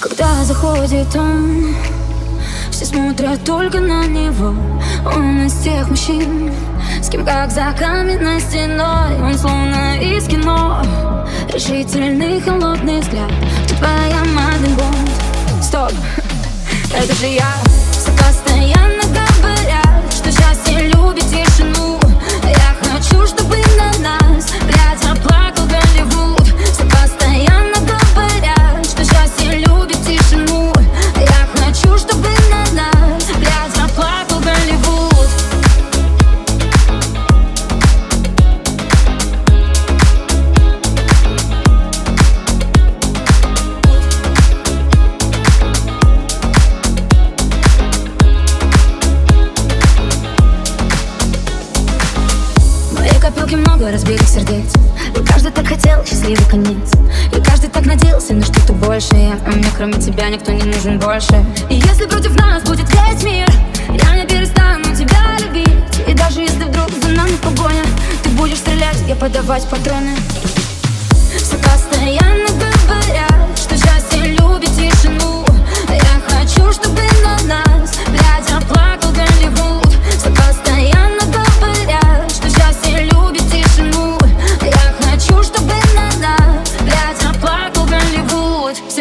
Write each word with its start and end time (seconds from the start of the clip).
Когда 0.00 0.42
заходит 0.44 1.14
он 1.14 1.74
Все 2.70 2.86
смотрят 2.86 3.44
только 3.44 3.80
на 3.80 4.06
него. 4.06 4.54
Он 5.04 5.42
из 5.44 5.52
тех 5.58 5.88
мужчин 5.90 6.50
С 7.02 7.10
кем 7.10 7.24
как 7.26 7.50
за 7.50 7.74
каменной 7.78 8.40
стеной. 8.40 9.20
Он 9.22 9.34
словно 9.36 10.00
из 10.00 10.26
кино 10.26 10.82
Решительный 11.52 12.40
холодный 12.40 13.00
взгляд. 13.00 13.30
Ты 13.68 13.74
твоя 13.74 14.24
Мадлен 14.24 14.74
Бонд 14.74 15.62
Стоп, 15.62 15.92
это 16.94 17.14
же 17.16 17.26
я 17.26 17.59
много 53.80 53.92
разбитых 53.92 54.28
сердец. 54.28 54.74
И 55.16 55.24
каждый 55.24 55.50
так 55.52 55.66
хотел 55.66 56.04
счастливый 56.04 56.44
конец. 56.50 56.92
И 57.34 57.40
каждый 57.40 57.70
так 57.70 57.86
надеялся 57.86 58.34
на 58.34 58.44
что-то 58.44 58.74
большее. 58.74 59.38
А 59.46 59.50
мне 59.50 59.68
кроме 59.74 59.94
тебя 59.94 60.28
никто 60.28 60.52
не 60.52 60.64
нужен 60.64 60.98
больше. 60.98 61.44
И 61.70 61.76
если 61.76 62.04
против 62.04 62.36
нас 62.36 62.62
будет 62.62 62.86
весь 62.90 63.22
мир 63.22 63.48
Я 63.88 64.16
не 64.16 64.26
перестану 64.26 64.84
тебя 64.94 65.38
любить. 65.38 65.70
И 66.06 66.12
даже 66.12 66.42
если 66.42 66.64
вдруг 66.64 66.90
за 67.02 67.08
нами 67.08 67.36
погоня 67.42 67.82
Ты 68.22 68.28
будешь 68.30 68.58
стрелять, 68.58 68.98
я 69.08 69.14
подавать 69.14 69.64
патроны. 69.64 70.14
Все 71.38 71.56
постоянно 71.56 72.48
говорят 72.48 72.90
Что 72.90 72.98
счастье 73.10 73.29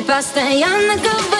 постоянно 0.08 0.96
говорят 0.96 1.37